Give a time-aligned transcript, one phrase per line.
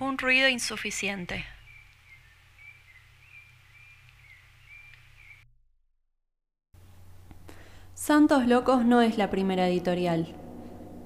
[0.00, 1.44] Un ruido insuficiente.
[7.92, 10.34] Santos Locos no es la primera editorial,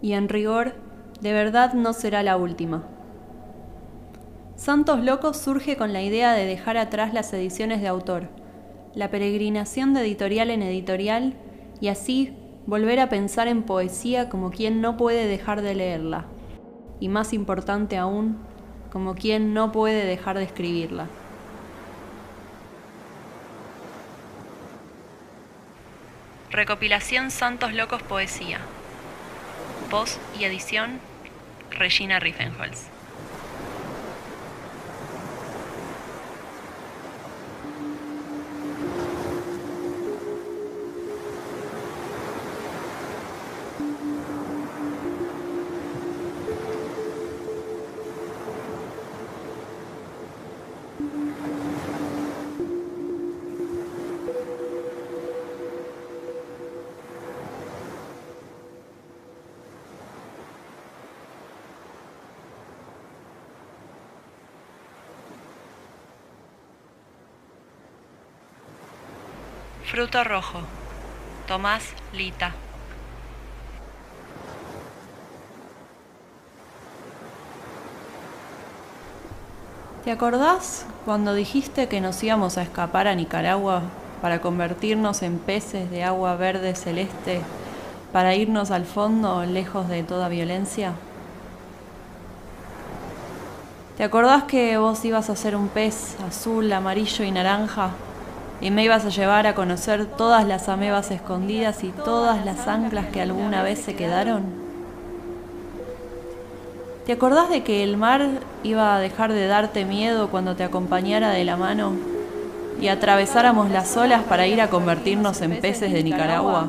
[0.01, 0.75] y en rigor,
[1.21, 2.89] de verdad no será la última.
[4.55, 8.29] Santos Locos surge con la idea de dejar atrás las ediciones de autor,
[8.95, 11.35] la peregrinación de editorial en editorial,
[11.81, 16.27] y así volver a pensar en poesía como quien no puede dejar de leerla,
[17.01, 18.54] y más importante aún,
[18.95, 21.09] como quien no puede dejar de escribirla.
[26.53, 28.61] Recopilación Santos Locos Poesía.
[29.91, 31.01] Voz y edición
[31.73, 32.94] Regina Riffenholz.
[69.95, 70.59] Fruto rojo.
[71.47, 72.51] Tomás Lita.
[80.03, 83.83] ¿Te acordás cuando dijiste que nos íbamos a escapar a Nicaragua
[84.21, 87.41] para convertirnos en peces de agua verde celeste,
[88.13, 90.95] para irnos al fondo lejos de toda violencia?
[93.97, 97.93] ¿Te acordás que vos ibas a ser un pez azul, amarillo y naranja
[98.65, 103.05] y me ibas a llevar a conocer todas las amebas escondidas y todas las anclas
[103.13, 104.43] que alguna vez se quedaron?
[107.05, 108.27] ¿Te acordás de que el mar
[108.63, 111.93] iba a dejar de darte miedo cuando te acompañara de la mano
[112.81, 116.69] y atravesáramos las olas para ir a convertirnos en peces de Nicaragua?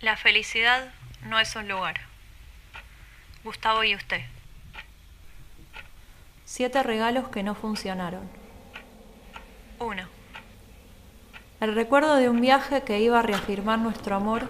[0.00, 0.94] La felicidad
[1.26, 1.96] no es un lugar.
[3.44, 4.22] Gustavo y usted.
[6.46, 8.26] Siete regalos que no funcionaron.
[9.78, 10.02] 1.
[11.60, 14.48] El recuerdo de un viaje que iba a reafirmar nuestro amor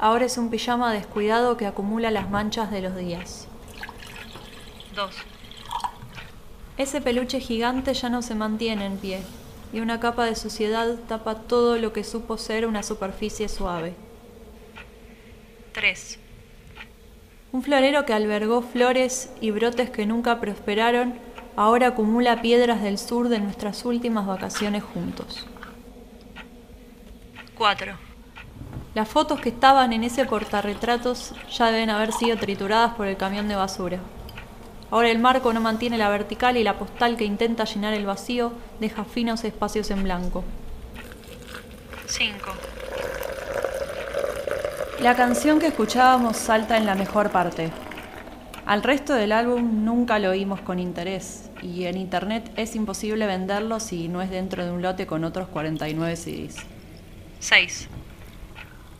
[0.00, 3.46] ahora es un pijama descuidado que acumula las manchas de los días.
[4.96, 5.14] 2.
[6.78, 9.22] Ese peluche gigante ya no se mantiene en pie
[9.72, 13.94] y una capa de suciedad tapa todo lo que supo ser una superficie suave.
[15.72, 16.18] 3.
[17.52, 21.14] Un florero que albergó flores y brotes que nunca prosperaron,
[21.56, 25.46] ahora acumula piedras del sur de nuestras últimas vacaciones juntos.
[27.56, 27.94] 4.
[28.94, 33.48] Las fotos que estaban en ese portarretratos ya deben haber sido trituradas por el camión
[33.48, 34.00] de basura.
[34.90, 38.52] Ahora el marco no mantiene la vertical y la postal que intenta llenar el vacío
[38.80, 40.44] deja finos espacios en blanco.
[42.06, 42.52] 5.
[45.00, 47.70] La canción que escuchábamos salta en la mejor parte.
[48.66, 53.80] Al resto del álbum nunca lo oímos con interés y en internet es imposible venderlo
[53.80, 56.56] si no es dentro de un lote con otros 49 CDs.
[57.40, 57.88] 6.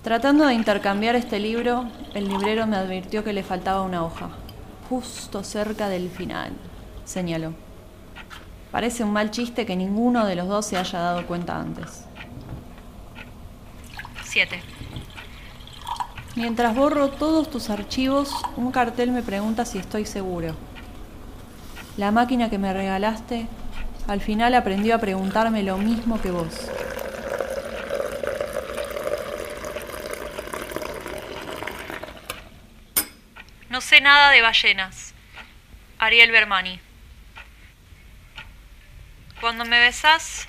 [0.02, 4.30] Tratando de intercambiar este libro, el librero me advirtió que le faltaba una hoja,
[4.88, 6.50] justo cerca del final,
[7.04, 7.52] señaló.
[8.72, 12.06] Parece un mal chiste que ninguno de los dos se haya dado cuenta antes.
[14.24, 14.60] 7.
[16.34, 20.56] Mientras borro todos tus archivos, un cartel me pregunta si estoy seguro.
[21.98, 23.46] La máquina que me regalaste
[24.08, 26.70] al final aprendió a preguntarme lo mismo que vos.
[33.68, 35.12] No sé nada de ballenas.
[35.98, 36.80] Ariel Bermani.
[39.40, 40.48] Cuando me besás,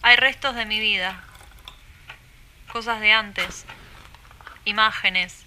[0.00, 1.22] hay restos de mi vida.
[2.72, 3.66] Cosas de antes.
[4.66, 5.44] Imágenes.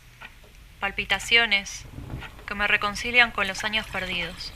[0.80, 1.86] Palpitaciones
[2.46, 4.54] que me reconcilian con los años perdidos.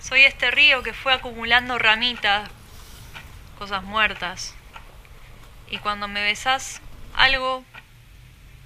[0.00, 2.48] Soy este río que fue acumulando ramitas,
[3.58, 4.54] cosas muertas.
[5.70, 6.80] Y cuando me besás,
[7.14, 7.64] algo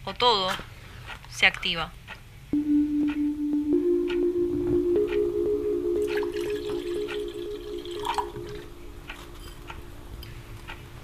[0.05, 0.53] o todo
[1.31, 1.91] se activa.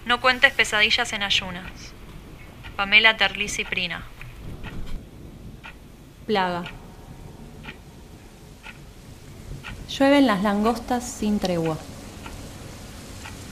[0.04, 1.89] No cuentes pesadillas en ayunas.
[2.80, 4.02] Pamela Terlisi Prina.
[6.26, 6.64] Plaga.
[9.90, 11.76] Llueven las langostas sin tregua.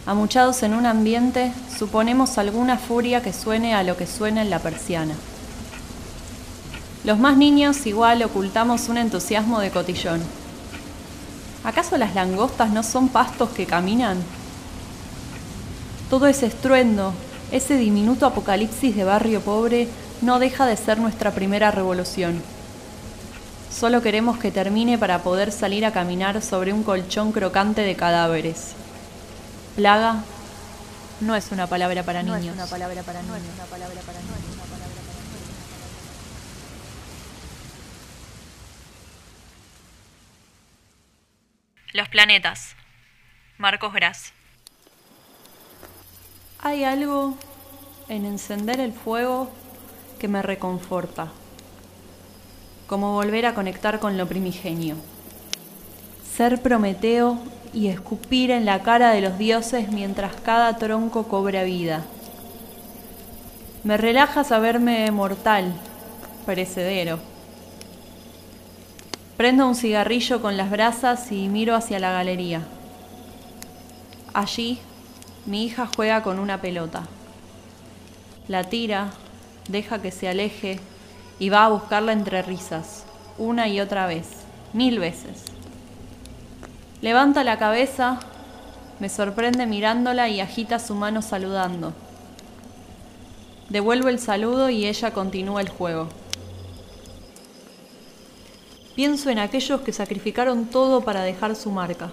[0.07, 4.61] Amuchados en un ambiente, suponemos alguna furia que suene a lo que suena en la
[4.61, 5.15] persiana.
[7.05, 10.23] Los más niños igual ocultamos un entusiasmo de cotillón.
[11.65, 14.17] ¿Acaso las langostas no son pastos que caminan?
[16.09, 17.13] Todo ese estruendo,
[17.51, 19.89] ese diminuto apocalipsis de barrio pobre
[20.21, 22.43] no deja de ser nuestra primera revolución.
[23.71, 28.73] Solo queremos que termine para poder salir a caminar sobre un colchón crocante de cadáveres.
[29.77, 30.25] Plaga
[31.21, 32.41] no es una palabra para niños.
[32.41, 33.39] No es una palabra para niños.
[33.39, 34.39] No es una palabra para niños.
[41.93, 42.77] Los planetas.
[43.57, 44.33] Marcos Gras.
[46.61, 47.35] Hay algo
[48.09, 49.49] en encender el fuego
[50.19, 51.29] que me reconforta,
[52.89, 54.97] como volver a conectar con lo primigenio.
[56.37, 57.39] Ser Prometeo
[57.73, 62.03] y escupir en la cara de los dioses mientras cada tronco cobra vida.
[63.85, 65.73] Me relaja saberme mortal,
[66.45, 67.21] perecedero.
[69.37, 72.67] Prendo un cigarrillo con las brasas y miro hacia la galería.
[74.35, 74.81] Allí,
[75.49, 77.05] mi hija juega con una pelota.
[78.49, 79.13] La tira,
[79.67, 80.79] deja que se aleje
[81.39, 83.05] y va a buscarla entre risas,
[83.39, 84.27] una y otra vez,
[84.75, 85.45] mil veces.
[87.01, 88.21] Levanta la cabeza,
[89.01, 91.95] me sorprende mirándola y agita su mano saludando.
[93.71, 96.09] Devuelvo el saludo y ella continúa el juego.
[98.95, 102.11] Pienso en aquellos que sacrificaron todo para dejar su marca,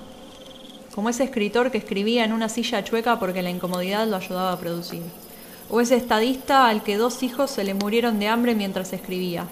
[0.95, 4.59] como ese escritor que escribía en una silla chueca porque la incomodidad lo ayudaba a
[4.59, 5.01] producir,
[5.69, 9.45] o ese estadista al que dos hijos se le murieron de hambre mientras escribía,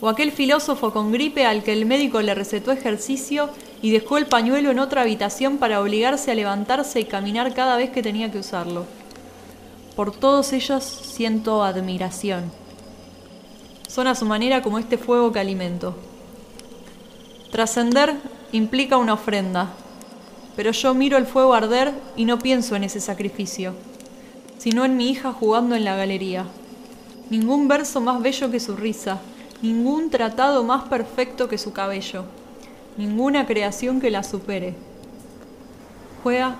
[0.00, 3.48] o aquel filósofo con gripe al que el médico le recetó ejercicio
[3.80, 7.90] y dejó el pañuelo en otra habitación para obligarse a levantarse y caminar cada vez
[7.90, 8.86] que tenía que usarlo.
[9.94, 12.50] Por todos ellos siento admiración.
[13.88, 15.94] Son a su manera como este fuego que alimento.
[17.52, 18.16] Trascender
[18.52, 19.70] implica una ofrenda,
[20.56, 23.74] pero yo miro el fuego arder y no pienso en ese sacrificio,
[24.58, 26.46] sino en mi hija jugando en la galería.
[27.30, 29.20] Ningún verso más bello que su risa,
[29.62, 32.24] ningún tratado más perfecto que su cabello
[32.96, 34.74] ninguna creación que la supere.
[36.22, 36.56] Juega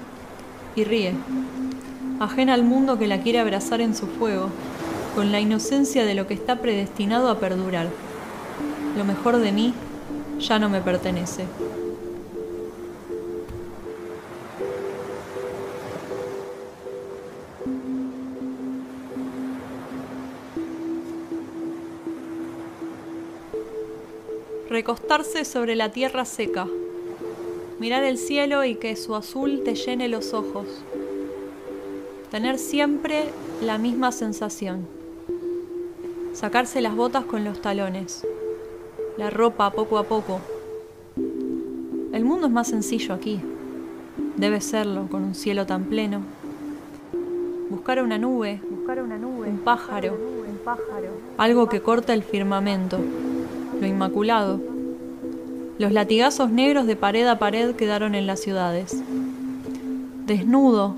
[0.74, 1.14] y ríe,
[2.20, 4.50] ajena al mundo que la quiere abrazar en su fuego,
[5.14, 7.88] con la inocencia de lo que está predestinado a perdurar.
[8.96, 9.74] Lo mejor de mí
[10.38, 11.46] ya no me pertenece.
[24.76, 26.66] Recostarse sobre la tierra seca,
[27.80, 30.66] mirar el cielo y que su azul te llene los ojos,
[32.30, 33.24] tener siempre
[33.62, 34.86] la misma sensación,
[36.34, 38.26] sacarse las botas con los talones,
[39.16, 40.42] la ropa poco a poco.
[42.12, 43.40] El mundo es más sencillo aquí,
[44.36, 46.20] debe serlo con un cielo tan pleno.
[47.70, 52.98] Buscar una nube, buscar una nube, un pájaro, un pájaro, algo que corta el firmamento
[53.80, 54.60] lo inmaculado.
[55.78, 59.02] Los latigazos negros de pared a pared quedaron en las ciudades.
[60.26, 60.96] Desnudo,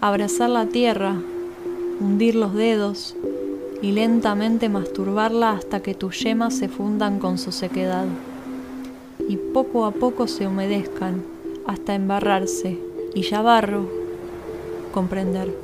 [0.00, 1.14] abrazar la tierra,
[2.00, 3.14] hundir los dedos
[3.80, 8.06] y lentamente masturbarla hasta que tus yemas se fundan con su sequedad
[9.28, 11.22] y poco a poco se humedezcan
[11.66, 12.78] hasta embarrarse
[13.14, 13.88] y ya barro,
[14.92, 15.61] comprender.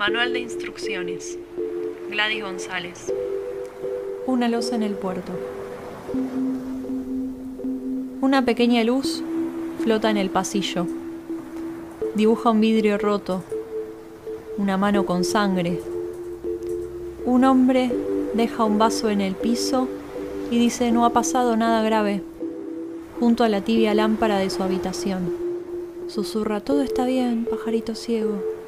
[0.00, 1.38] Manual de instrucciones.
[2.10, 3.12] Gladys González.
[4.26, 5.30] Una losa en el puerto.
[8.22, 9.22] Una pequeña luz
[9.80, 10.86] flota en el pasillo.
[12.14, 13.44] Dibuja un vidrio roto.
[14.56, 15.82] Una mano con sangre.
[17.26, 17.92] Un hombre
[18.32, 19.86] deja un vaso en el piso
[20.50, 22.22] y dice no ha pasado nada grave
[23.18, 25.36] junto a la tibia lámpara de su habitación.
[26.06, 28.59] Susurra, todo está bien, pajarito ciego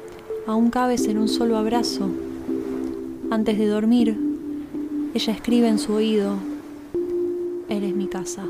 [0.47, 2.09] aún cabes en un solo abrazo.
[3.31, 4.17] Antes de dormir,
[5.13, 6.35] ella escribe en su oído,
[7.69, 8.43] Eres mi casa.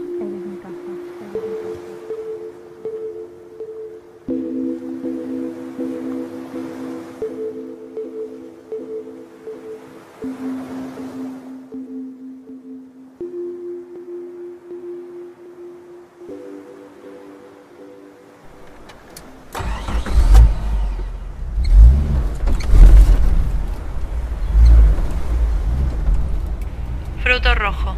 [27.42, 27.96] Rojo.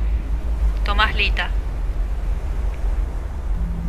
[0.85, 1.49] Tomás Lita.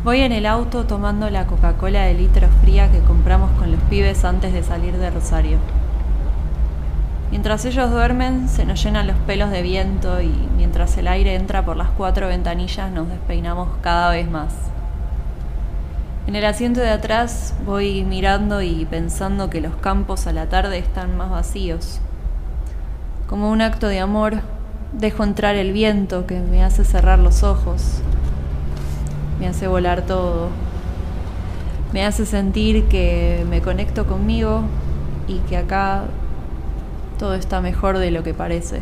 [0.03, 4.25] Voy en el auto tomando la Coca-Cola de litro fría que compramos con los pibes
[4.25, 5.57] antes de salir de Rosario.
[7.31, 11.63] Mientras ellos duermen, se nos llenan los pelos de viento y mientras el aire entra
[11.63, 14.53] por las cuatro ventanillas nos despeinamos cada vez más.
[16.27, 20.77] En el asiento de atrás voy mirando y pensando que los campos a la tarde
[20.77, 22.01] están más vacíos.
[23.27, 24.41] Como un acto de amor,
[24.93, 28.01] dejo entrar el viento que me hace cerrar los ojos,
[29.39, 30.49] me hace volar todo,
[31.93, 34.63] me hace sentir que me conecto conmigo
[35.27, 36.03] y que acá
[37.19, 38.81] todo está mejor de lo que parece.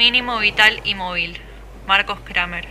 [0.00, 1.38] Mínimo vital y móvil.
[1.86, 2.66] Marcos Kramer.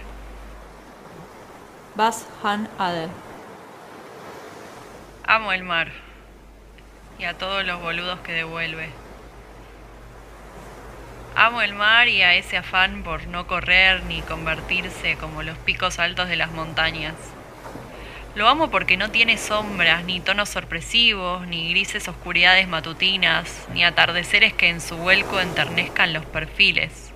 [1.94, 3.10] Bas Han Ader.
[5.28, 5.92] Amo el mar
[7.20, 8.90] y a todos los boludos que devuelve.
[11.36, 16.00] Amo el mar y a ese afán por no correr ni convertirse como los picos
[16.00, 17.14] altos de las montañas.
[18.34, 24.54] Lo amo porque no tiene sombras, ni tonos sorpresivos, ni grises oscuridades matutinas, ni atardeceres
[24.54, 27.09] que en su vuelco enternezcan los perfiles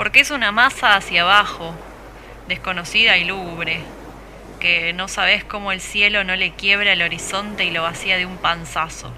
[0.00, 1.74] porque es una masa hacia abajo,
[2.48, 3.82] desconocida y lúgubre,
[4.58, 8.24] que no sabes cómo el cielo no le quiebra el horizonte y lo vacía de
[8.24, 9.12] un panzazo.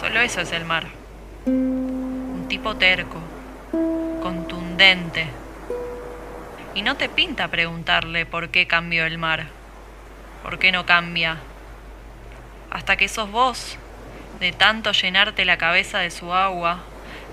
[0.00, 0.86] Solo eso es el mar.
[1.44, 3.18] Un tipo terco,
[4.22, 5.26] contundente.
[6.74, 9.48] Y no te pinta preguntarle por qué cambió el mar,
[10.42, 11.36] por qué no cambia,
[12.70, 13.76] hasta que sos vos,
[14.40, 16.84] de tanto llenarte la cabeza de su agua,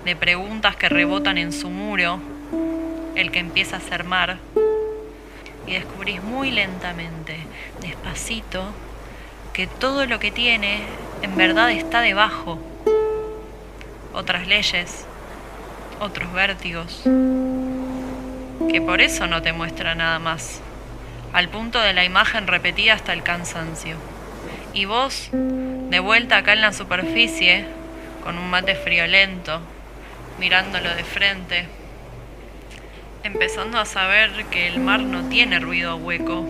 [0.04, 2.20] de preguntas que rebotan en su muro,
[3.14, 4.38] el que empieza a ser mar,
[5.66, 7.38] y descubrís muy lentamente,
[7.80, 8.64] despacito,
[9.52, 10.80] que todo lo que tiene
[11.22, 12.58] en verdad está debajo.
[14.12, 15.06] Otras leyes,
[16.00, 17.02] otros vértigos,
[18.70, 20.60] que por eso no te muestra nada más,
[21.32, 23.96] al punto de la imagen repetida hasta el cansancio.
[24.74, 27.64] Y vos, de vuelta acá en la superficie,
[28.22, 29.60] con un mate friolento,
[30.38, 31.66] mirándolo de frente,
[33.22, 36.44] empezando a saber que el mar no tiene ruido hueco,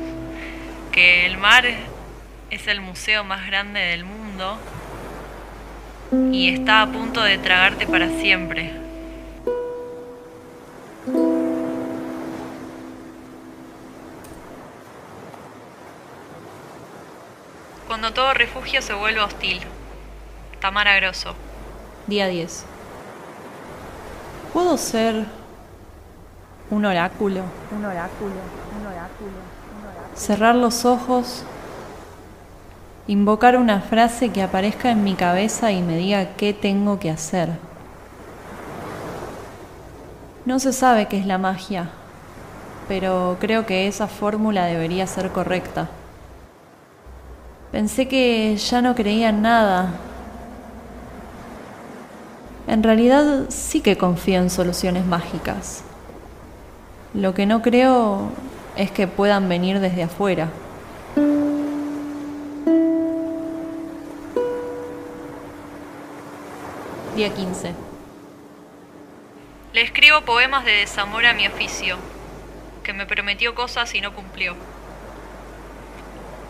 [0.92, 1.64] que el mar
[2.50, 4.58] es el museo más grande del mundo
[6.32, 8.72] y está a punto de tragarte para siempre.
[17.86, 19.60] Cuando todo refugio se vuelve hostil.
[20.60, 21.34] Tamara Grosso.
[22.06, 22.73] Día 10.
[24.54, 25.24] ¿Puedo ser
[26.70, 27.40] un oráculo?
[27.76, 28.34] Un oráculo,
[28.80, 29.32] un oráculo,
[30.14, 31.42] Cerrar los ojos,
[33.08, 37.48] invocar una frase que aparezca en mi cabeza y me diga qué tengo que hacer.
[40.44, 41.88] No se sabe qué es la magia,
[42.86, 45.88] pero creo que esa fórmula debería ser correcta.
[47.72, 49.88] Pensé que ya no creía en nada,
[52.74, 55.84] en realidad sí que confío en soluciones mágicas.
[57.14, 58.32] Lo que no creo
[58.76, 60.48] es que puedan venir desde afuera.
[67.14, 67.74] Día 15.
[69.72, 71.96] Le escribo poemas de desamor a mi oficio,
[72.82, 74.56] que me prometió cosas y no cumplió.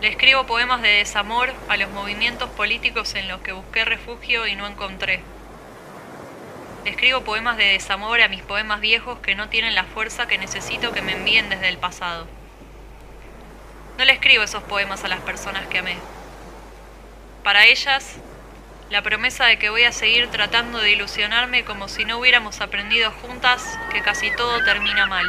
[0.01, 4.55] Le escribo poemas de desamor a los movimientos políticos en los que busqué refugio y
[4.55, 5.21] no encontré.
[6.85, 10.91] Escribo poemas de desamor a mis poemas viejos que no tienen la fuerza que necesito
[10.91, 12.27] que me envíen desde el pasado.
[13.97, 15.97] No le escribo esos poemas a las personas que amé.
[17.43, 18.17] Para ellas,
[18.91, 23.11] la promesa de que voy a seguir tratando de ilusionarme como si no hubiéramos aprendido
[23.11, 25.25] juntas que casi todo termina mal.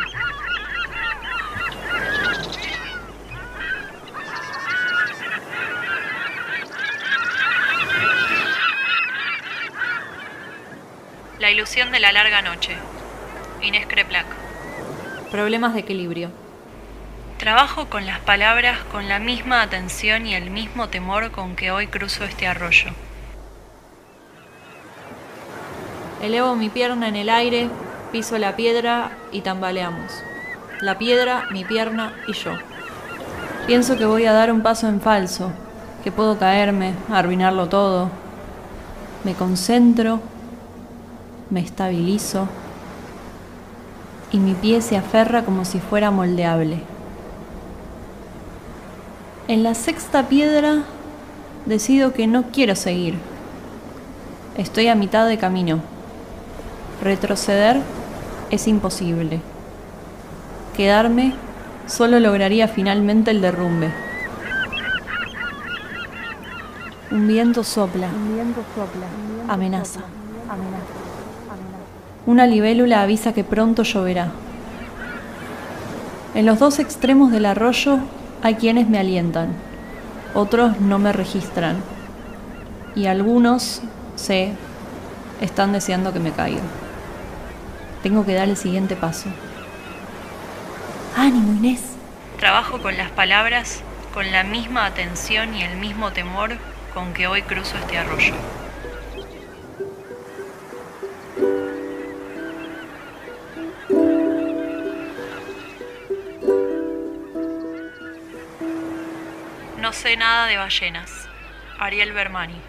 [11.47, 12.73] La ilusión de la larga noche.
[13.62, 14.26] Inés Creplac.
[15.31, 16.31] Problemas de equilibrio.
[17.38, 21.87] Trabajo con las palabras con la misma atención y el mismo temor con que hoy
[21.87, 22.91] cruzo este arroyo.
[26.21, 27.71] Elevo mi pierna en el aire,
[28.11, 30.25] piso la piedra y tambaleamos.
[30.81, 32.55] La piedra, mi pierna y yo.
[33.69, 35.53] Pienso que voy a dar un paso en falso,
[36.03, 38.11] que puedo caerme, arruinarlo todo.
[39.23, 40.21] Me concentro
[41.50, 42.49] me estabilizo
[44.33, 46.81] y mi pie se aferra como si fuera moldeable.
[49.49, 50.83] En la sexta piedra
[51.67, 53.15] decido que no quiero seguir.
[54.57, 55.81] Estoy a mitad de camino.
[57.03, 57.81] Retroceder
[58.50, 59.41] es imposible.
[60.76, 61.35] Quedarme
[61.87, 63.93] solo lograría finalmente el derrumbe.
[67.11, 68.09] Un viento sopla.
[69.49, 70.00] Amenaza.
[72.26, 74.33] Una libélula avisa que pronto lloverá.
[76.35, 78.00] En los dos extremos del arroyo
[78.42, 79.54] hay quienes me alientan,
[80.35, 81.76] otros no me registran
[82.97, 83.80] y algunos,
[84.16, 84.52] sé,
[85.40, 86.62] están deseando que me caiga.
[88.02, 89.28] Tengo que dar el siguiente paso.
[91.16, 91.83] Ánimo, Inés.
[92.38, 96.56] Trabajo con las palabras con la misma atención y el mismo temor
[96.95, 98.33] con que hoy cruzo este arroyo.
[109.87, 111.28] No sé nada de ballenas.
[111.78, 112.61] Ariel Bermani.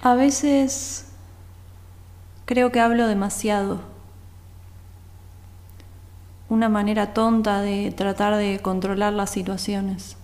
[0.00, 1.12] A veces
[2.46, 3.82] creo que hablo demasiado.
[6.48, 10.16] Una manera tonta de tratar de controlar las situaciones.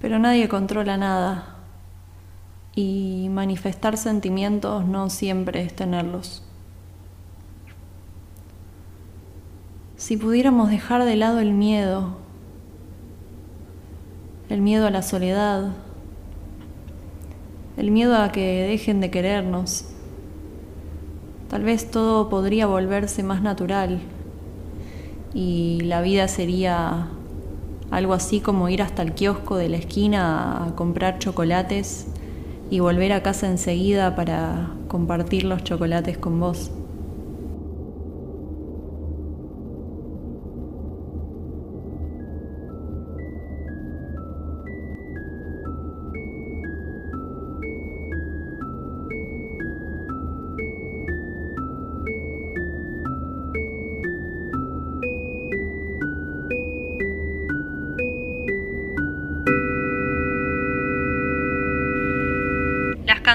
[0.00, 1.56] Pero nadie controla nada.
[2.74, 6.45] Y manifestar sentimientos no siempre es tenerlos.
[9.96, 12.18] Si pudiéramos dejar de lado el miedo,
[14.50, 15.72] el miedo a la soledad,
[17.78, 19.86] el miedo a que dejen de querernos,
[21.48, 24.00] tal vez todo podría volverse más natural
[25.32, 27.08] y la vida sería
[27.90, 32.06] algo así como ir hasta el kiosco de la esquina a comprar chocolates
[32.68, 36.70] y volver a casa enseguida para compartir los chocolates con vos.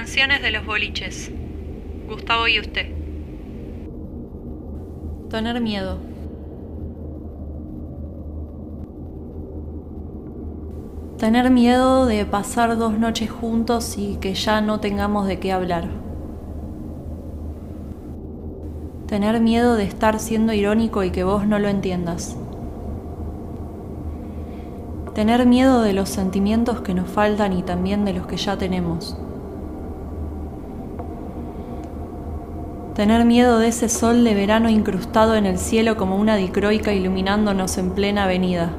[0.02, 1.32] Canciones de los boliches.
[2.10, 2.88] Gustavo y usted.
[5.30, 6.00] Tener miedo.
[11.20, 15.88] Tener miedo de pasar dos noches juntos y que ya no tengamos de qué hablar.
[19.06, 22.36] Tener miedo de estar siendo irónico y que vos no lo entiendas.
[25.14, 29.16] Tener miedo de los sentimientos que nos faltan y también de los que ya tenemos.
[32.96, 37.78] Tener miedo de ese sol de verano incrustado en el cielo como una dicroica iluminándonos
[37.78, 38.70] en plena avenida.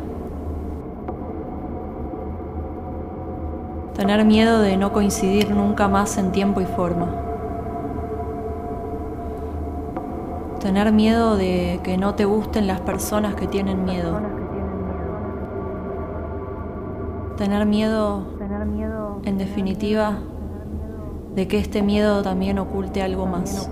[3.95, 7.09] Tener miedo de no coincidir nunca más en tiempo y forma.
[10.61, 14.21] Tener miedo de que no te gusten las personas que tienen miedo.
[17.39, 18.27] Tener miedo,
[19.25, 20.19] en definitiva,
[21.35, 23.71] de que este miedo también oculte algo más.